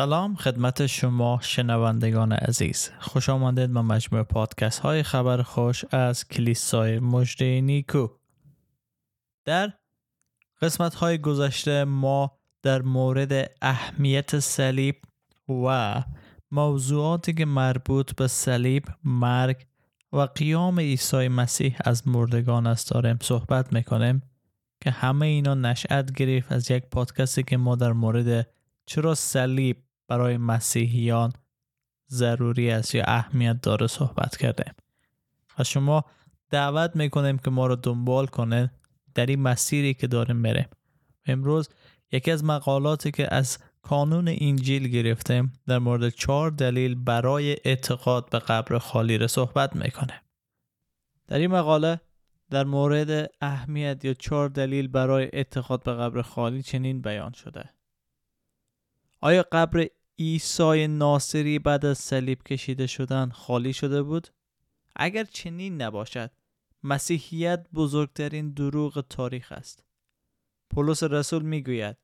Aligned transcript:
سلام 0.00 0.34
خدمت 0.34 0.86
شما 0.86 1.38
شنوندگان 1.42 2.32
عزیز. 2.32 2.90
خوش 3.00 3.28
آمدید 3.28 3.72
به 3.72 3.82
مجموع 3.82 4.22
پادکست 4.22 4.78
های 4.78 5.02
خبر 5.02 5.42
خوش 5.42 5.84
از 5.90 6.28
کلیسای 6.28 6.98
مجده 6.98 7.60
نیکو. 7.60 8.08
در 9.44 9.72
قسمت 10.62 10.94
های 10.94 11.18
گذشته 11.18 11.84
ما 11.84 12.38
در 12.62 12.82
مورد 12.82 13.50
اهمیت 13.62 14.38
صلیب 14.38 14.96
و 15.48 16.02
موضوعاتی 16.50 17.34
که 17.34 17.44
مربوط 17.44 18.14
به 18.14 18.26
صلیب 18.26 18.84
مرگ 19.04 19.66
و 20.12 20.20
قیام 20.20 20.80
عیسی 20.80 21.28
مسیح 21.28 21.76
از 21.84 22.08
مردگان 22.08 22.66
است 22.66 22.90
داریم 22.90 23.18
صحبت 23.22 23.72
می‌کنیم 23.72 24.22
که 24.80 24.90
همه 24.90 25.26
اینا 25.26 25.54
نشأت 25.54 26.12
گرفت 26.12 26.52
از 26.52 26.70
یک 26.70 26.84
پادکستی 26.84 27.42
که 27.42 27.56
ما 27.56 27.76
در 27.76 27.92
مورد 27.92 28.46
چرا 28.86 29.14
صلیب 29.14 29.76
برای 30.10 30.36
مسیحیان 30.36 31.32
ضروری 32.10 32.70
است 32.70 32.94
یا 32.94 33.04
اهمیت 33.06 33.60
داره 33.60 33.86
صحبت 33.86 34.36
کردیم. 34.36 34.74
و 35.58 35.64
شما 35.64 36.04
دعوت 36.50 36.96
می‌کنیم 36.96 37.38
که 37.38 37.50
ما 37.50 37.66
رو 37.66 37.76
دنبال 37.76 38.26
کنه 38.26 38.70
در 39.14 39.26
این 39.26 39.42
مسیری 39.42 39.94
که 39.94 40.06
داریم 40.06 40.42
بریم 40.42 40.68
امروز 41.26 41.68
یکی 42.12 42.30
از 42.30 42.44
مقالاتی 42.44 43.10
که 43.10 43.34
از 43.34 43.58
کانون 43.82 44.28
انجیل 44.40 44.88
گرفتیم 44.88 45.52
در 45.66 45.78
مورد 45.78 46.08
چهار 46.08 46.50
دلیل 46.50 46.94
برای 46.94 47.56
اعتقاد 47.64 48.30
به 48.30 48.38
قبر 48.38 48.78
خالی 48.78 49.18
را 49.18 49.26
صحبت 49.26 49.76
می‌کنه 49.76 50.22
در 51.26 51.38
این 51.38 51.50
مقاله 51.50 52.00
در 52.50 52.64
مورد 52.64 53.30
اهمیت 53.40 54.04
یا 54.04 54.14
چهار 54.14 54.48
دلیل 54.48 54.88
برای 54.88 55.30
اعتقاد 55.32 55.82
به 55.82 55.94
قبر 55.94 56.22
خالی 56.22 56.62
چنین 56.62 57.02
بیان 57.02 57.32
شده. 57.32 57.70
آیا 59.20 59.44
قبر 59.52 59.86
عیسی 60.20 60.86
ناصری 60.86 61.58
بعد 61.58 61.86
از 61.86 61.98
صلیب 61.98 62.42
کشیده 62.42 62.86
شدن 62.86 63.30
خالی 63.30 63.72
شده 63.72 64.02
بود؟ 64.02 64.28
اگر 64.96 65.24
چنین 65.24 65.82
نباشد 65.82 66.30
مسیحیت 66.82 67.66
بزرگترین 67.74 68.50
دروغ 68.50 69.04
تاریخ 69.08 69.52
است. 69.52 69.84
پولس 70.70 71.02
رسول 71.02 71.42
می‌گوید 71.42 71.96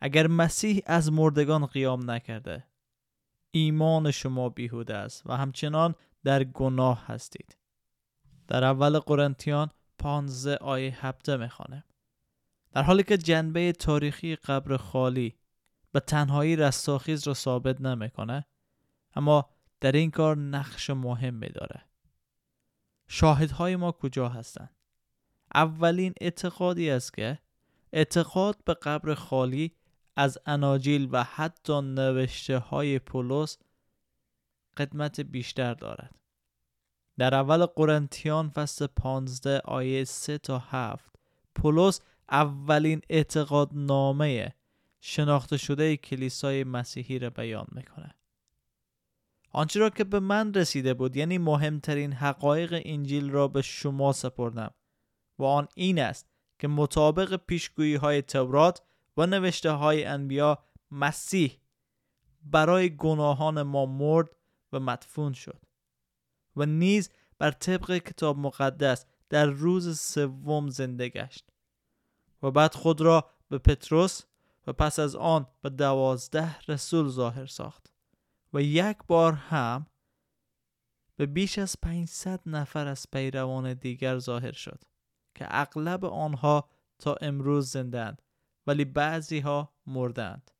اگر 0.00 0.26
مسیح 0.26 0.82
از 0.86 1.12
مردگان 1.12 1.66
قیام 1.66 2.10
نکرده 2.10 2.64
ایمان 3.50 4.10
شما 4.10 4.48
بیهوده 4.48 4.94
است 4.94 5.26
و 5.26 5.36
همچنان 5.36 5.94
در 6.24 6.44
گناه 6.44 7.06
هستید. 7.06 7.56
در 8.48 8.64
اول 8.64 8.98
قرنتیان 8.98 9.70
15 9.98 10.56
آیه 10.56 11.06
7 11.06 11.30
می‌خوانه. 11.30 11.84
در 12.72 12.82
حالی 12.82 13.02
که 13.02 13.16
جنبه 13.18 13.72
تاریخی 13.72 14.36
قبر 14.36 14.76
خالی 14.76 15.34
به 15.96 16.00
تنهایی 16.00 16.56
رستاخیز 16.56 17.26
را 17.26 17.34
ثابت 17.34 17.80
نمی‌کنه 17.80 18.46
اما 19.14 19.50
در 19.80 19.92
این 19.92 20.10
کار 20.10 20.36
نقش 20.36 20.90
مهمی 20.90 21.48
داره 21.48 21.82
شاهدهای 23.08 23.76
ما 23.76 23.92
کجا 23.92 24.28
هستند 24.28 24.76
اولین 25.54 26.14
اعتقادی 26.20 26.90
است 26.90 27.14
که 27.14 27.38
اعتقاد 27.92 28.64
به 28.64 28.74
قبر 28.74 29.14
خالی 29.14 29.72
از 30.16 30.38
اناجیل 30.46 31.08
و 31.12 31.24
حتی 31.24 31.80
نوشته 31.80 32.58
های 32.58 32.98
پولس 32.98 33.58
قدمت 34.76 35.20
بیشتر 35.20 35.74
دارد. 35.74 36.14
در 37.18 37.34
اول 37.34 37.66
قرنتیان 37.66 38.48
فصل 38.48 38.86
15 38.86 39.60
آیه 39.64 40.04
3 40.04 40.38
تا 40.38 40.58
7 40.58 41.16
پولس 41.54 42.00
اولین 42.30 43.00
اعتقاد 43.10 43.70
نامه 43.72 44.54
شناخته 45.00 45.56
شده 45.56 45.96
کلیسای 45.96 46.64
مسیحی 46.64 47.18
را 47.18 47.30
بیان 47.30 47.66
می‌کنه. 47.72 48.14
آنچه 49.52 49.80
را 49.80 49.90
که 49.90 50.04
به 50.04 50.20
من 50.20 50.54
رسیده 50.54 50.94
بود 50.94 51.16
یعنی 51.16 51.38
مهمترین 51.38 52.12
حقایق 52.12 52.82
انجیل 52.84 53.30
را 53.30 53.48
به 53.48 53.62
شما 53.62 54.12
سپردم 54.12 54.74
و 55.38 55.44
آن 55.44 55.68
این 55.74 55.98
است 55.98 56.26
که 56.58 56.68
مطابق 56.68 57.36
پیشگویی 57.36 57.94
های 57.94 58.22
تورات 58.22 58.82
و 59.16 59.26
نوشته 59.26 59.70
های 59.70 60.04
انبیا 60.04 60.58
مسیح 60.90 61.58
برای 62.42 62.96
گناهان 62.96 63.62
ما 63.62 63.86
مرد 63.86 64.28
و 64.72 64.80
مدفون 64.80 65.32
شد 65.32 65.62
و 66.56 66.66
نیز 66.66 67.10
بر 67.38 67.50
طبق 67.50 67.98
کتاب 67.98 68.38
مقدس 68.38 69.06
در 69.28 69.46
روز 69.46 70.00
سوم 70.00 70.68
زنده 70.68 71.08
گشت 71.08 71.48
و 72.42 72.50
بعد 72.50 72.74
خود 72.74 73.00
را 73.00 73.30
به 73.48 73.58
پتروس 73.58 74.22
و 74.66 74.72
پس 74.72 74.98
از 74.98 75.16
آن 75.16 75.46
به 75.62 75.70
دوازده 75.70 76.60
رسول 76.68 77.08
ظاهر 77.08 77.46
ساخت 77.46 77.92
و 78.52 78.62
یک 78.62 78.96
بار 79.06 79.32
هم 79.32 79.86
به 81.16 81.26
بیش 81.26 81.58
از 81.58 81.76
500 81.82 82.40
نفر 82.46 82.86
از 82.86 83.06
پیروان 83.12 83.74
دیگر 83.74 84.18
ظاهر 84.18 84.52
شد 84.52 84.84
که 85.34 85.46
اغلب 85.50 86.04
آنها 86.04 86.68
تا 86.98 87.14
امروز 87.14 87.70
زندند 87.70 88.22
ولی 88.66 88.84
بعضی 88.84 89.40
ها 89.40 89.72
مردند 89.86 90.50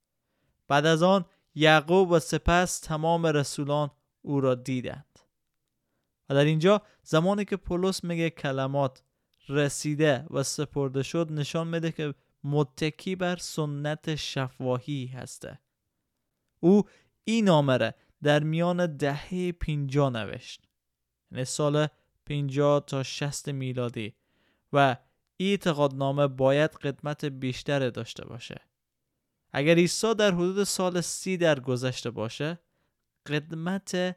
بعد 0.68 0.86
از 0.86 1.02
آن 1.02 1.24
یعقوب 1.54 2.10
و 2.10 2.18
سپس 2.18 2.80
تمام 2.80 3.26
رسولان 3.26 3.90
او 4.22 4.40
را 4.40 4.54
دیدند. 4.54 5.18
و 6.28 6.34
در 6.34 6.44
اینجا 6.44 6.82
زمانی 7.02 7.44
که 7.44 7.56
پولس 7.56 8.04
میگه 8.04 8.30
کلمات 8.30 9.02
رسیده 9.48 10.26
و 10.30 10.42
سپرده 10.42 11.02
شد 11.02 11.32
نشان 11.32 11.68
میده 11.68 11.92
که 11.92 12.14
متکی 12.46 13.16
بر 13.16 13.36
سنت 13.36 14.14
شفواهی 14.14 15.06
هسته. 15.06 15.60
او 16.60 16.82
این 17.24 17.44
نامه 17.44 17.94
در 18.22 18.42
میان 18.42 18.96
دهه 18.96 19.52
پینجا 19.52 20.10
نوشت. 20.10 20.68
یعنی 21.32 21.44
سال 21.44 21.86
پینجا 22.24 22.80
تا 22.80 23.02
شست 23.02 23.48
میلادی. 23.48 24.14
و 24.72 24.96
اعتقاد 25.40 25.94
نامه 25.94 26.26
باید 26.26 26.70
قدمت 26.70 27.24
بیشتر 27.24 27.90
داشته 27.90 28.24
باشه. 28.24 28.60
اگر 29.52 29.74
عیسی 29.74 30.14
در 30.14 30.34
حدود 30.34 30.64
سال 30.64 31.00
سی 31.00 31.36
در 31.36 31.60
گذشته 31.60 32.10
باشه 32.10 32.58
قدمت 33.26 34.16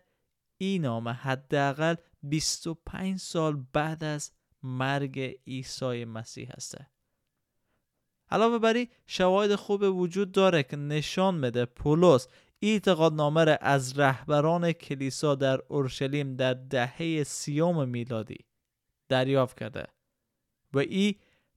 این 0.58 0.82
نامه 0.82 1.12
حداقل 1.12 1.96
25 2.24 3.20
سال 3.20 3.66
بعد 3.74 4.04
از 4.04 4.32
مرگ 4.64 5.20
عیسی 5.48 6.06
مسیح 6.06 6.52
هسته. 6.58 6.88
علاوه 8.32 8.60
بر 8.60 8.86
شواهد 9.08 9.56
خوب 9.56 9.82
وجود 9.82 10.32
داره 10.32 10.64
که 10.64 10.78
نشان 10.78 11.36
میده 11.36 11.66
پولس 11.66 12.28
اعتقاد 12.62 13.14
نامه 13.14 13.58
از 13.62 14.00
رهبران 14.00 14.72
کلیسا 14.72 15.36
در 15.36 15.62
اورشلیم 15.68 16.36
در 16.36 16.54
دهه 16.54 17.24
سیوم 17.24 17.90
میلادی 17.90 18.46
دریافت 19.10 19.60
کرده 19.60 19.88
و 20.74 20.80
این 20.80 21.16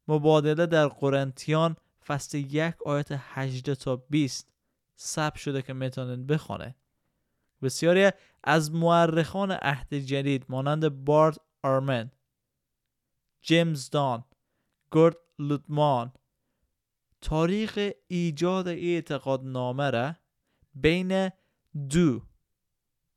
مبادله 0.09 0.67
در 0.67 0.89
قرنتیان 0.89 1.77
فصل 2.07 2.39
یک 2.39 2.75
آیت 2.87 3.09
18 3.11 3.75
تا 3.75 3.97
20 3.97 4.49
ثبت 4.99 5.37
شده 5.37 5.63
که 5.63 5.73
می‌تونید 5.73 6.27
بخونه 6.27 6.75
بسیاری 7.63 8.11
از 8.45 8.73
مورخان 8.73 9.51
عهد 9.51 9.95
جدید 9.95 10.45
مانند 10.49 11.05
بارد 11.05 11.37
آرمن 11.63 12.11
جیمز 13.43 13.91
دان 13.91 14.25
گورد 14.91 15.17
لوتمان 15.39 16.13
تاریخ 17.23 17.91
ایجاد 18.09 18.69
اعتقاد 18.69 19.45
نامه 19.45 19.91
را 19.91 20.15
بین 20.75 21.31
دو 21.91 22.23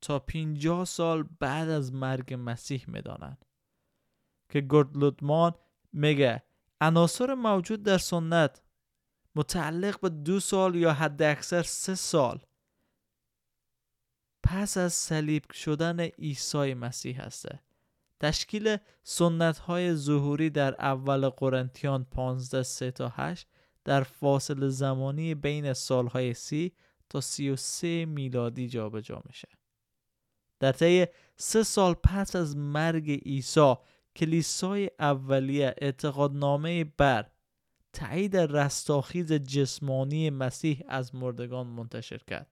تا 0.02 0.20
پینجاه 0.20 0.86
سال 0.86 1.24
بعد 1.40 1.70
از 1.70 1.94
مرگ 1.94 2.36
مسیح 2.40 2.86
می‌دانند 2.88 3.46
که 4.50 4.62
گردلودمان 4.70 5.54
میگه 5.94 6.44
عناصر 6.82 7.34
موجود 7.34 7.84
در 7.84 7.98
سنت 7.98 8.62
متعلق 9.36 10.00
به 10.00 10.10
دو 10.10 10.40
سال 10.40 10.76
یا 10.76 10.94
حد 10.94 11.22
اکثر 11.22 11.64
سه 11.64 11.96
سال 11.96 12.46
پس 14.44 14.78
از 14.78 14.94
صلیب 14.94 15.52
شدن 15.52 16.00
عیسی 16.00 16.74
مسیح 16.74 17.22
هسته. 17.22 17.60
تشکیل 18.20 18.78
سنت 19.04 19.58
های 19.58 19.96
ظهوری 19.96 20.50
در 20.50 20.76
اول 20.82 21.30
قرنتیان 21.30 22.04
15 22.04 22.64
3 22.64 22.92
تا 22.92 23.14
8 23.16 23.48
در 23.86 24.04
فاصله 24.04 24.70
زمانی 24.70 25.36
بین 25.36 25.74
سالهای 25.74 26.34
سی 26.34 26.72
تا 27.10 27.22
سی 27.22 27.50
و 27.50 27.56
سه 27.56 28.06
میلادی 28.06 28.68
جابجا 28.68 29.22
میشه. 29.26 29.48
در 30.60 30.72
طی 30.72 31.06
سه 31.38 31.64
سال 31.64 31.94
پس 31.94 32.36
از 32.36 32.58
مرگ 32.58 33.12
عیسی 33.12 33.76
کلیسای 34.16 34.92
اولیه 35.00 35.76
اعتقادنامه 35.78 36.84
بر 36.84 37.26
تایید 37.94 38.38
رستاخیز 38.38 39.34
جسمانی 39.34 40.30
مسیح 40.30 40.84
از 40.88 41.16
مردگان 41.16 41.68
منتشر 41.68 42.18
کرد 42.18 42.52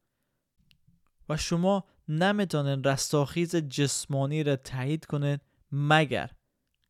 و 1.30 1.38
شما 1.38 1.84
نمی‌تونین 2.08 2.84
رستاخیز 2.84 3.56
جسمانی 3.56 4.44
را 4.44 4.56
تایید 4.56 5.06
کنید 5.06 5.42
مگر 5.72 6.32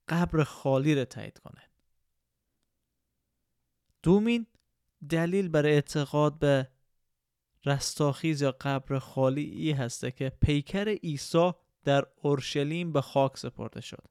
قبر 0.10 0.44
خالی 0.44 0.96
را 0.96 1.06
تایید 1.06 1.40
کنید 1.40 1.73
دومین 4.04 4.48
دلیل 5.10 5.50
برای 5.50 5.74
اعتقاد 5.74 6.40
به 6.40 6.68
رستاخیز 7.66 8.42
یا 8.42 8.56
قبر 8.62 9.00
خالی 9.00 9.42
ای 9.44 9.72
هسته 9.72 10.12
که 10.12 10.30
پیکر 10.42 10.88
عیسی 10.88 11.52
در 11.84 12.06
اورشلیم 12.22 12.94
به 12.94 13.02
خاک 13.02 13.38
سپرده 13.38 13.82
شد. 13.82 14.08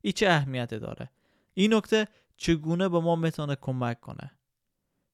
ای 0.00 0.12
چه 0.12 0.28
اهمیت 0.28 0.74
داره؟ 0.74 1.10
این 1.54 1.74
نکته 1.74 2.08
چگونه 2.36 2.88
به 2.88 3.00
ما 3.00 3.16
می‌تونه 3.16 3.56
کمک 3.56 4.00
کنه؟ 4.00 4.30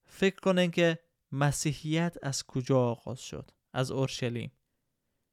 فکر 0.04 0.40
کنین 0.40 0.70
که 0.70 0.98
مسیحیت 1.32 2.16
از 2.22 2.46
کجا 2.46 2.80
آغاز 2.80 3.20
شد؟ 3.20 3.50
از 3.72 3.90
اورشلیم. 3.90 4.52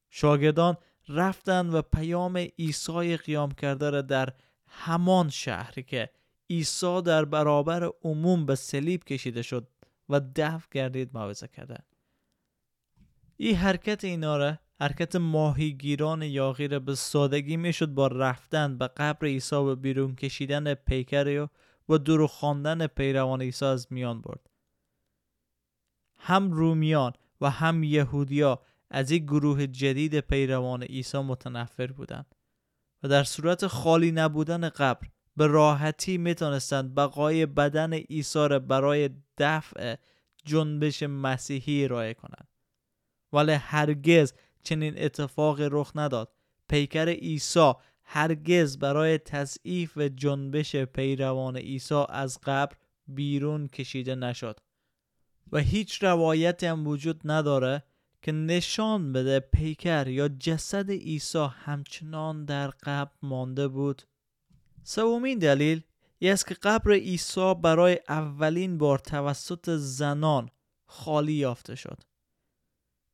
شاگردان 0.10 0.78
رفتن 1.08 1.70
و 1.70 1.82
پیام 1.82 2.38
عیسی 2.38 3.18
قیام 3.18 3.52
کرده 3.52 3.90
را 3.90 4.02
در 4.02 4.34
همان 4.68 5.30
شهری 5.30 5.84
که 5.84 6.10
عیسی 6.52 7.02
در 7.02 7.26
برابر 7.26 7.90
عموم 8.04 8.46
به 8.46 8.56
صلیب 8.56 9.04
کشیده 9.04 9.42
شد 9.42 9.68
و 10.10 10.22
دفع 10.36 10.68
گردید 10.72 11.10
موعظه 11.14 11.48
کردن 11.48 11.84
این 13.38 13.56
حرکت 13.56 14.04
اینا 14.04 14.38
را 14.38 14.58
حرکت 14.80 15.16
ماهیگیران 15.16 16.22
یاغی 16.22 16.68
را 16.68 16.80
به 16.80 16.96
سادگی 16.96 17.58
می‌شد 17.58 17.86
با 17.86 18.08
رفتن 18.08 18.78
به 18.78 18.88
قبر 18.88 19.28
عیسی 19.28 19.56
و 19.56 19.76
بیرون 19.76 20.16
کشیدن 20.16 20.74
پیکر 20.74 21.48
و 21.90 21.98
دورو 21.98 22.28
خواندن 22.28 22.88
پیروان 22.88 23.42
عیسی 23.42 23.66
از 23.66 23.88
میان 23.90 24.22
برد. 24.22 24.50
هم 26.18 26.52
رومیان 26.52 27.14
و 27.42 27.50
هم 27.50 27.84
یهودیا 27.84 28.62
از 28.90 29.12
این 29.12 29.26
گروه 29.26 29.68
جدید 29.68 30.20
پیروان 30.20 30.84
عیسی 30.84 31.18
متنفر 31.18 31.88
بودند 31.88 32.36
و 33.04 33.08
در 33.08 33.24
صورت 33.24 33.68
خالی 33.68 34.12
نبودن 34.12 34.70
قبر 34.70 35.08
به 35.38 35.48
راحتی 35.48 36.18
می‌تونستند 36.18 36.96
بقای 36.96 37.46
بدن 37.46 37.94
عیسی 37.94 38.48
را 38.48 38.60
برای 38.60 39.10
دفع 39.38 39.96
جنبش 40.46 41.04
مسیحی 41.04 41.84
ارائه 41.84 42.14
کنند. 42.14 42.48
ولی 43.34 43.52
هرگز 43.52 44.34
چنین 44.64 44.94
اتفاق 44.98 45.62
رخ 45.62 45.92
نداد. 45.96 46.32
پیکر 46.70 47.10
عیسی 47.10 47.74
هرگز 48.04 48.78
برای 48.78 49.18
تضعیف 49.18 49.98
جنبش 49.98 50.76
پیروان 50.76 51.58
عیسی 51.58 52.04
از 52.10 52.40
قبر 52.44 52.76
بیرون 53.08 53.68
کشیده 53.68 54.16
نشد. 54.16 54.60
و 55.52 55.58
هیچ 55.58 56.04
روایتی 56.04 56.66
هم 56.66 56.88
وجود 56.88 57.22
نداره 57.26 57.84
که 58.22 58.32
نشان 58.32 59.14
بده 59.14 59.40
پیکر 59.40 60.08
یا 60.08 60.28
جسد 60.28 60.92
عیسی 60.92 61.48
همچنان 61.52 62.46
در 62.46 62.68
قبر 62.68 63.12
مانده 63.22 63.68
بود 63.68 64.02
سومین 64.84 65.40
دلیل 65.40 65.82
ای 66.20 66.30
است 66.30 66.48
که 66.48 66.54
قبر 66.54 66.92
عیسی 66.92 67.54
برای 67.64 68.00
اولین 68.10 68.78
بار 68.78 69.00
توسط 69.00 69.70
زنان 69.70 70.50
خالی 70.86 71.34
یافته 71.34 71.76
شد. 71.76 72.04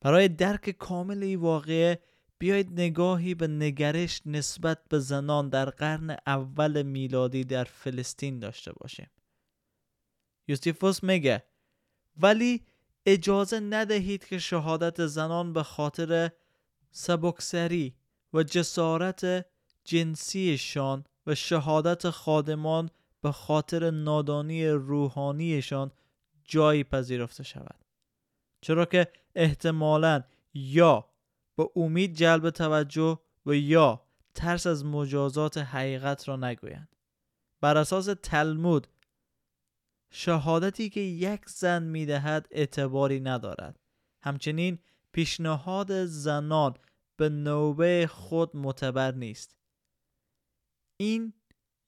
برای 0.01 0.27
درک 0.27 0.69
کامل 0.69 1.23
این 1.23 1.39
واقعه 1.39 1.99
بیایید 2.37 2.71
نگاهی 2.71 3.35
به 3.35 3.47
نگرش 3.47 4.21
نسبت 4.25 4.79
به 4.89 4.99
زنان 4.99 5.49
در 5.49 5.69
قرن 5.69 6.17
اول 6.27 6.81
میلادی 6.81 7.43
در 7.43 7.63
فلسطین 7.63 8.39
داشته 8.39 8.73
باشیم. 8.73 9.09
یوسیفوس 10.47 11.03
میگه 11.03 11.43
ولی 12.17 12.65
اجازه 13.05 13.59
ندهید 13.59 14.25
که 14.25 14.39
شهادت 14.39 15.05
زنان 15.05 15.53
به 15.53 15.63
خاطر 15.63 16.31
سبکسری 16.91 17.95
و 18.33 18.43
جسارت 18.43 19.45
جنسیشان 19.83 21.05
و 21.27 21.35
شهادت 21.35 22.09
خادمان 22.09 22.89
به 23.21 23.31
خاطر 23.31 23.91
نادانی 23.91 24.67
روحانیشان 24.67 25.91
جایی 26.43 26.83
پذیرفته 26.83 27.43
شود. 27.43 27.85
چرا 28.61 28.85
که 28.85 29.07
احتمالا 29.35 30.23
یا 30.53 31.09
به 31.55 31.69
امید 31.75 32.13
جلب 32.15 32.49
توجه 32.49 33.19
و 33.45 33.53
یا 33.53 34.01
ترس 34.35 34.67
از 34.67 34.85
مجازات 34.85 35.57
حقیقت 35.57 36.27
را 36.27 36.35
نگویند. 36.35 36.95
بر 37.61 37.77
اساس 37.77 38.09
تلمود 38.23 38.87
شهادتی 40.11 40.89
که 40.89 40.99
یک 40.99 41.49
زن 41.49 41.83
می‌دهد 41.83 42.47
اعتباری 42.51 43.19
ندارد. 43.19 43.79
همچنین 44.23 44.79
پیشنهاد 45.11 46.05
زنان 46.05 46.73
به 47.17 47.29
نوبه 47.29 48.07
خود 48.11 48.55
معتبر 48.55 49.11
نیست. 49.11 49.56
این 50.97 51.33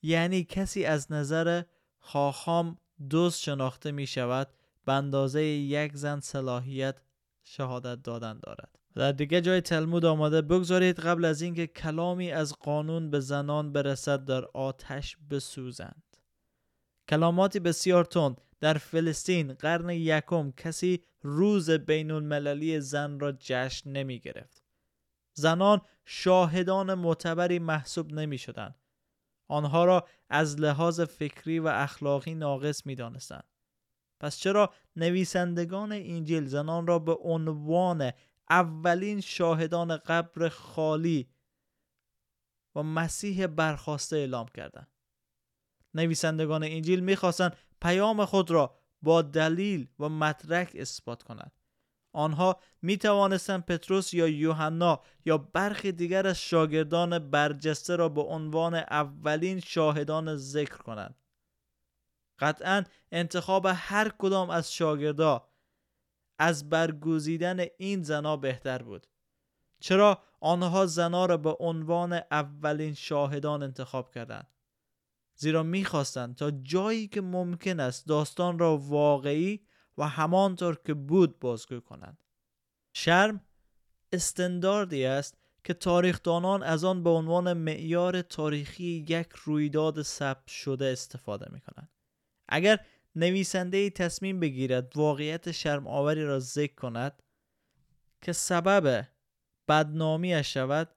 یعنی 0.01 0.43
کسی 0.43 0.85
از 0.85 1.11
نظر 1.11 1.63
خواهام 1.99 2.77
دوست 3.09 3.41
شناخته 3.41 3.91
می 3.91 4.07
شود 4.07 4.47
به 4.85 4.93
اندازه 4.93 5.43
یک 5.43 5.95
زن 5.95 6.19
صلاحیت 6.19 7.01
شهادت 7.43 8.03
دادن 8.03 8.39
دارد 8.43 8.79
در 8.95 9.11
دیگه 9.11 9.41
جای 9.41 9.61
تلمود 9.61 10.05
آماده 10.05 10.41
بگذارید 10.41 10.99
قبل 10.99 11.25
از 11.25 11.41
اینکه 11.41 11.67
کلامی 11.67 12.31
از 12.31 12.53
قانون 12.53 13.09
به 13.09 13.19
زنان 13.19 13.73
برسد 13.73 14.25
در 14.25 14.45
آتش 14.45 15.17
بسوزند 15.29 16.03
کلاماتی 17.09 17.59
بسیار 17.59 18.05
تند 18.05 18.41
در 18.59 18.73
فلسطین 18.73 19.53
قرن 19.53 19.89
یکم 19.89 20.51
کسی 20.51 21.03
روز 21.21 21.69
بین 21.69 22.11
المللی 22.11 22.79
زن 22.79 23.19
را 23.19 23.31
جشن 23.31 23.89
نمی 23.89 24.19
گرفت. 24.19 24.63
زنان 25.33 25.81
شاهدان 26.05 26.93
معتبری 26.93 27.59
محسوب 27.59 28.13
نمی 28.13 28.37
شدن. 28.37 28.75
آنها 29.49 29.85
را 29.85 30.07
از 30.29 30.59
لحاظ 30.59 31.01
فکری 31.01 31.59
و 31.59 31.67
اخلاقی 31.67 32.35
ناقص 32.35 32.85
می 32.85 32.95
دانستن. 32.95 33.41
پس 34.19 34.37
چرا 34.37 34.73
نویسندگان 34.95 35.91
انجیل 35.91 36.45
زنان 36.45 36.87
را 36.87 36.99
به 36.99 37.15
عنوان 37.21 38.11
اولین 38.49 39.21
شاهدان 39.21 39.97
قبر 39.97 40.49
خالی 40.49 41.29
و 42.75 42.83
مسیح 42.83 43.47
برخواسته 43.47 44.15
اعلام 44.15 44.47
کردند؟ 44.47 44.91
نویسندگان 45.93 46.63
انجیل 46.63 46.99
می‌خواستند 46.99 47.57
پیام 47.81 48.25
خود 48.25 48.51
را 48.51 48.75
با 49.01 49.21
دلیل 49.21 49.87
و 49.99 50.09
مدرک 50.09 50.71
اثبات 50.75 51.23
کنند 51.23 51.58
آنها 52.11 52.59
می 52.81 52.97
توانستند 52.97 53.65
پتروس 53.65 54.13
یا 54.13 54.27
یوحنا 54.27 55.01
یا 55.25 55.37
برخی 55.37 55.91
دیگر 55.91 56.27
از 56.27 56.41
شاگردان 56.41 57.29
برجسته 57.29 57.95
را 57.95 58.09
به 58.09 58.21
عنوان 58.21 58.75
اولین 58.75 59.59
شاهدان 59.59 60.35
ذکر 60.35 60.77
کنند. 60.77 61.15
قطعا 62.39 62.83
انتخاب 63.11 63.67
هر 63.73 64.09
کدام 64.09 64.49
از 64.49 64.73
شاگردا 64.73 65.47
از 66.39 66.69
برگزیدن 66.69 67.65
این 67.77 68.03
زنا 68.03 68.37
بهتر 68.37 68.83
بود. 68.83 69.07
چرا 69.79 70.23
آنها 70.39 70.85
زنا 70.85 71.25
را 71.25 71.37
به 71.37 71.55
عنوان 71.59 72.13
اولین 72.31 72.93
شاهدان 72.93 73.63
انتخاب 73.63 74.11
کردند؟ 74.11 74.47
زیرا 75.35 75.63
می‌خواستند 75.63 76.35
تا 76.35 76.51
جایی 76.51 77.07
که 77.07 77.21
ممکن 77.21 77.79
است 77.79 78.07
داستان 78.07 78.59
را 78.59 78.77
واقعی 78.77 79.65
و 79.99 80.03
همانطور 80.03 80.79
که 80.85 80.93
بود 80.93 81.39
بازگو 81.39 81.79
کنند 81.79 82.23
شرم 82.93 83.41
استنداردی 84.13 85.05
است 85.05 85.37
که 85.63 85.73
تاریخدانان 85.73 86.63
از 86.63 86.83
آن 86.83 87.03
به 87.03 87.09
عنوان 87.09 87.53
معیار 87.53 88.21
تاریخی 88.21 89.05
یک 89.09 89.27
رویداد 89.43 90.01
ثبت 90.01 90.47
شده 90.47 90.85
استفاده 90.85 91.45
می 91.53 91.61
کنند. 91.61 91.89
اگر 92.49 92.79
نویسنده 93.15 93.89
تصمیم 93.89 94.39
بگیرد 94.39 94.97
واقعیت 94.97 95.51
شرم 95.51 95.87
آوری 95.87 96.23
را 96.23 96.39
ذکر 96.39 96.75
کند 96.75 97.23
که 98.21 98.33
سبب 98.33 99.07
بدنامیش 99.67 100.53
شود 100.53 100.89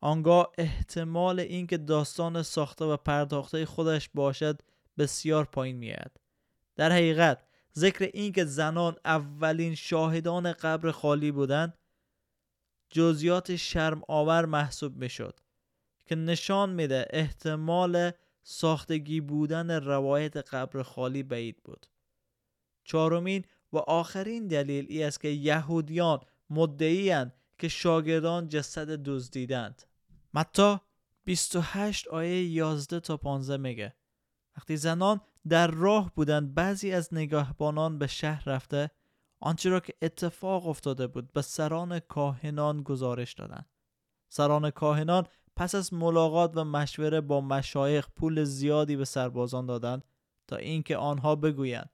آنگاه 0.00 0.52
احتمال 0.58 1.40
اینکه 1.40 1.76
داستان 1.76 2.42
ساخته 2.42 2.84
و 2.84 2.96
پرداخته 2.96 3.66
خودش 3.66 4.08
باشد 4.14 4.62
بسیار 4.98 5.44
پایین 5.44 5.76
میاد 5.76 6.16
در 6.76 6.92
حقیقت 6.92 7.47
ذکر 7.76 8.10
اینکه 8.14 8.44
زنان 8.44 8.96
اولین 9.04 9.74
شاهدان 9.74 10.52
قبر 10.52 10.90
خالی 10.90 11.32
بودند 11.32 11.78
جزیات 12.90 13.56
شرم 13.56 14.02
آور 14.08 14.44
محسوب 14.44 14.96
می‌شد 14.96 15.40
که 16.06 16.14
نشان 16.14 16.70
میده 16.70 17.06
احتمال 17.10 18.12
ساختگی 18.42 19.20
بودن 19.20 19.70
روایت 19.70 20.36
قبر 20.36 20.82
خالی 20.82 21.22
بعید 21.22 21.62
بود. 21.64 21.86
چهارمین 22.84 23.44
و 23.72 23.78
آخرین 23.78 24.46
دلیل 24.46 24.86
ای 24.88 25.02
است 25.02 25.20
که 25.20 25.28
یهودیان 25.28 26.20
مدعیاند 26.50 27.34
که 27.58 27.68
شاگردان 27.68 28.48
جسد 28.48 28.90
دزدیدند. 28.90 29.82
متا 30.34 30.80
28 31.24 32.08
آیه 32.08 32.44
11 32.44 33.00
تا 33.00 33.16
15 33.16 33.56
میگه. 33.56 33.94
وقتی 34.56 34.76
زنان 34.76 35.20
در 35.48 35.66
راه 35.66 36.12
بودند. 36.14 36.54
بعضی 36.54 36.92
از 36.92 37.14
نگهبانان 37.14 37.98
به 37.98 38.06
شهر 38.06 38.48
رفته 38.48 38.90
آنچه 39.40 39.70
را 39.70 39.80
که 39.80 39.94
اتفاق 40.02 40.66
افتاده 40.66 41.06
بود 41.06 41.32
به 41.32 41.42
سران 41.42 41.98
کاهنان 41.98 42.82
گزارش 42.82 43.32
دادند. 43.32 43.66
سران 44.28 44.70
کاهنان 44.70 45.26
پس 45.56 45.74
از 45.74 45.94
ملاقات 45.94 46.52
و 46.56 46.64
مشوره 46.64 47.20
با 47.20 47.40
مشایخ 47.40 48.08
پول 48.16 48.44
زیادی 48.44 48.96
به 48.96 49.04
سربازان 49.04 49.66
دادند 49.66 50.04
تا 50.46 50.56
اینکه 50.56 50.96
آنها 50.96 51.36
بگویند. 51.36 51.90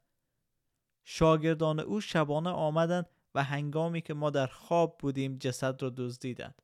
شاگردان 1.04 1.80
او 1.80 2.00
شبانه 2.00 2.50
آمدند 2.50 3.06
و 3.34 3.44
هنگامی 3.44 4.00
که 4.00 4.14
ما 4.14 4.30
در 4.30 4.46
خواب 4.46 4.98
بودیم 4.98 5.38
جسد 5.38 5.82
را 5.82 5.90
دزدیدند 5.90 6.62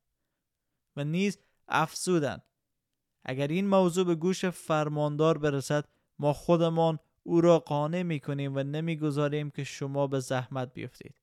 و 0.97 1.05
نیز 1.05 1.39
افزودند. 1.69 2.43
اگر 3.25 3.47
این 3.47 3.67
موضوع 3.67 4.05
به 4.05 4.15
گوش 4.15 4.45
فرماندار 4.45 5.39
برسد 5.39 5.85
ما 6.21 6.33
خودمان 6.33 6.99
او 7.23 7.41
را 7.41 7.59
قانع 7.59 8.03
می 8.03 8.21
کنیم 8.21 8.57
و 8.57 8.63
نمی‌گذاریم 8.63 9.51
که 9.51 9.65
شما 9.65 10.07
به 10.07 10.21
زحمت 10.21 10.75
بیفتید. 10.75 11.21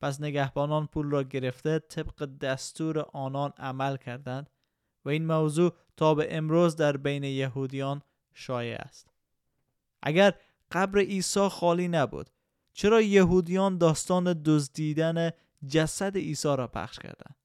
پس 0.00 0.20
نگهبانان 0.20 0.86
پول 0.86 1.10
را 1.10 1.22
گرفته 1.22 1.78
طبق 1.78 2.24
دستور 2.40 2.98
آنان 2.98 3.52
عمل 3.58 3.96
کردند 3.96 4.50
و 5.04 5.08
این 5.08 5.26
موضوع 5.26 5.72
تا 5.96 6.14
به 6.14 6.36
امروز 6.36 6.76
در 6.76 6.96
بین 6.96 7.24
یهودیان 7.24 8.02
شایع 8.32 8.76
است. 8.76 9.10
اگر 10.02 10.34
قبر 10.70 10.98
عیسی 10.98 11.48
خالی 11.48 11.88
نبود 11.88 12.30
چرا 12.72 13.00
یهودیان 13.00 13.78
داستان 13.78 14.42
دزدیدن 14.44 15.30
جسد 15.68 16.16
عیسی 16.16 16.56
را 16.56 16.66
پخش 16.66 16.98
کردند؟ 16.98 17.36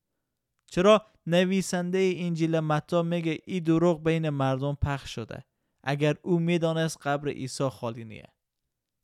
چرا 0.66 1.06
نویسنده 1.28 2.14
انجیل 2.18 2.60
متا 2.60 3.04
میگه 3.04 3.40
ای 3.46 3.60
دروغ 3.60 4.04
بین 4.04 4.30
مردم 4.30 4.78
پخش 4.82 5.16
شده؟ 5.16 5.44
اگر 5.84 6.16
او 6.22 6.40
می‌دانست 6.40 6.98
قبر 7.02 7.30
عیسی 7.30 7.70
خالی 7.70 8.06
نیه 8.06 8.28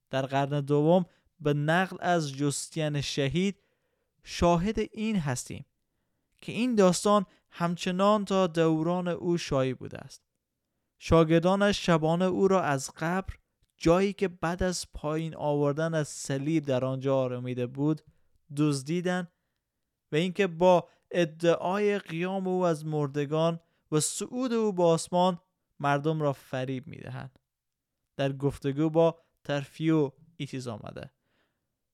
در 0.09 0.25
قرن 0.25 0.61
دوم 0.61 1.05
به 1.39 1.53
نقل 1.53 1.97
از 1.99 2.33
جستین 2.33 3.01
شهید 3.01 3.61
شاهد 4.23 4.79
این 4.91 5.15
هستیم 5.15 5.65
که 6.41 6.51
این 6.51 6.75
داستان 6.75 7.25
همچنان 7.51 8.25
تا 8.25 8.47
دوران 8.47 9.07
او 9.07 9.37
شایی 9.37 9.73
بوده 9.73 9.97
است. 9.97 10.21
شاگردانش 10.99 11.85
شبانه 11.85 12.25
او 12.25 12.47
را 12.47 12.61
از 12.61 12.91
قبر 12.97 13.33
جایی 13.77 14.13
که 14.13 14.27
بعد 14.27 14.63
از 14.63 14.85
پایین 14.93 15.35
آوردن 15.35 15.93
از 15.93 16.07
صلیب 16.07 16.65
در 16.65 16.85
آنجا 16.85 17.17
آرمیده 17.17 17.67
بود 17.67 18.01
دزدیدند 18.57 19.31
و 20.11 20.15
اینکه 20.15 20.47
با 20.47 20.87
ادعای 21.11 21.99
قیام 21.99 22.47
او 22.47 22.65
از 22.65 22.85
مردگان 22.85 23.59
و 23.91 23.99
صعود 23.99 24.53
او 24.53 24.73
به 24.73 24.83
آسمان 24.83 25.39
مردم 25.79 26.21
را 26.21 26.33
فریب 26.33 26.87
می‌دهند. 26.87 27.39
در 28.17 28.31
گفتگو 28.33 28.89
با 28.89 29.19
ترفیو 29.43 30.11
ای 30.37 30.45
چیز 30.45 30.67
آمده. 30.67 31.11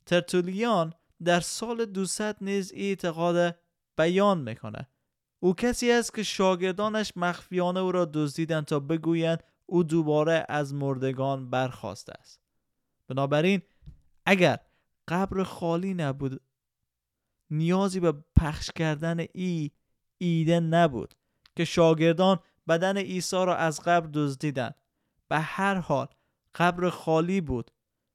ترتولیان 0.05 0.93
در 1.23 1.39
سال 1.39 1.85
200 1.85 2.41
نیز 2.41 2.73
اعتقاد 2.75 3.59
بیان 3.97 4.41
می‌کنه. 4.41 4.87
او 5.39 5.55
کسی 5.55 5.91
است 5.91 6.13
که 6.13 6.23
شاگردانش 6.23 7.13
مخفیانه 7.15 7.79
او 7.79 7.91
را 7.91 8.05
دزدیدند 8.05 8.65
تا 8.65 8.79
بگویند 8.79 9.43
او 9.65 9.83
دوباره 9.83 10.45
از 10.49 10.73
مردگان 10.73 11.49
برخواسته 11.49 12.13
است. 12.19 12.41
بنابراین 13.07 13.61
اگر 14.25 14.59
قبر 15.07 15.43
خالی 15.43 15.93
نبود 15.93 16.41
نیازی 17.49 17.99
به 17.99 18.13
پخش 18.35 18.71
کردن 18.75 19.25
ای 19.33 19.71
ایده 20.17 20.59
نبود 20.59 21.13
که 21.55 21.65
شاگردان 21.65 22.39
بدن 22.71 22.97
عیسی 22.97 23.45
را 23.45 23.55
از 23.55 23.81
قبر 23.81 24.09
دزدیدند. 24.13 24.75
به 25.27 25.39
هر 25.39 25.75
حال 25.75 26.07
قبر 26.55 26.89
خالی 26.89 27.41
بود 27.41 27.71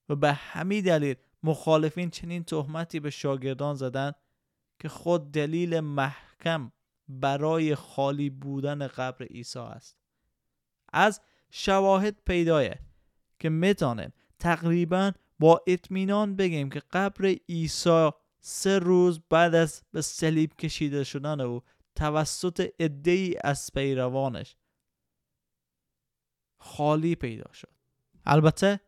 و 0.08 0.16
به 0.16 0.32
همین 0.32 0.84
دلیل 0.84 1.14
مخالفین 1.42 2.10
چنین 2.10 2.44
تهمتی 2.44 3.00
به 3.00 3.10
شاگردان 3.10 3.74
زدند 3.74 4.14
که 4.78 4.88
خود 4.88 5.32
دلیل 5.32 5.80
محکم 5.80 6.72
برای 7.08 7.74
خالی 7.74 8.30
بودن 8.30 8.86
قبر 8.86 9.24
عیسی 9.24 9.58
است. 9.58 9.96
از 10.92 11.20
شواهد 11.50 12.16
پیدایه 12.26 12.78
که 13.38 13.48
می‌تونیم 13.48 14.12
تقریبا 14.38 15.12
با 15.38 15.62
اطمینان 15.66 16.36
بگیم 16.36 16.70
که 16.70 16.82
قبر 16.92 17.34
عیسی 17.48 18.10
سه 18.40 18.78
روز 18.78 19.20
بعد 19.30 19.54
از 19.54 19.82
به 19.92 20.02
صلیب 20.02 20.52
کشیده 20.54 21.04
شدن 21.04 21.40
او 21.40 21.62
توسط 21.96 22.68
ای 23.06 23.34
از 23.44 23.70
پیروانش 23.74 24.56
خالی 26.58 27.14
پیدا 27.14 27.52
شد. 27.52 27.72
البته 28.24 28.80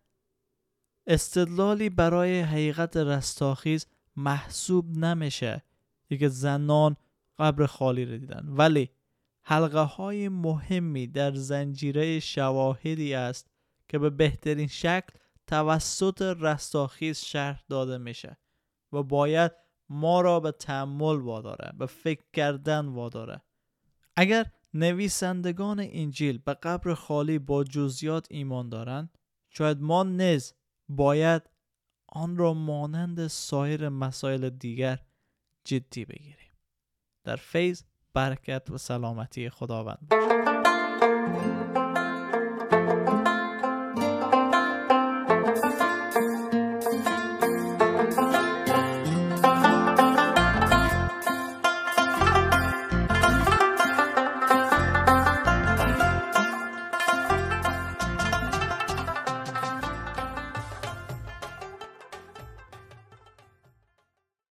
استدلالی 1.06 1.90
برای 1.90 2.40
حقیقت 2.40 2.96
رستاخیز 2.96 3.86
محسوب 4.16 4.96
نمیشه 4.96 5.62
که 6.18 6.28
زنان 6.28 6.96
قبر 7.38 7.66
خالی 7.66 8.04
رو 8.04 8.18
دیدن. 8.18 8.44
ولی 8.48 8.90
حلقه 9.42 9.80
های 9.80 10.28
مهمی 10.28 11.06
در 11.06 11.34
زنجیره 11.34 12.20
شواهدی 12.20 13.14
است 13.14 13.50
که 13.88 13.98
به 13.98 14.10
بهترین 14.10 14.66
شکل 14.66 15.18
توسط 15.46 16.22
رستاخیز 16.22 17.18
شرح 17.18 17.62
داده 17.68 17.98
میشه 17.98 18.36
و 18.92 19.02
باید 19.02 19.52
ما 19.88 20.20
را 20.20 20.40
به 20.40 20.52
تعمل 20.52 21.20
واداره 21.20 21.72
به 21.78 21.86
فکر 21.86 22.24
کردن 22.32 22.86
واداره. 22.86 23.42
اگر 24.16 24.46
نویسندگان 24.74 25.80
انجیل 25.82 26.38
به 26.38 26.54
قبر 26.54 26.94
خالی 26.94 27.38
با 27.38 27.64
جزیات 27.64 28.26
ایمان 28.30 28.68
دارند 28.68 29.18
شاید 29.50 29.80
ما 29.80 30.02
نیز 30.02 30.54
باید 30.88 31.42
آن 32.08 32.36
را 32.36 32.54
مانند 32.54 33.26
سایر 33.26 33.88
مسائل 33.88 34.50
دیگر 34.50 34.98
جدی 35.64 36.04
بگیریم. 36.04 36.52
در 37.24 37.36
فیض 37.36 37.82
برکت 38.14 38.70
و 38.70 38.78
سلامتی 38.78 39.50
خداوند 39.50 40.08